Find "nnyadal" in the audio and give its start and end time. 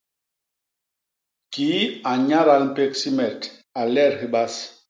2.17-2.63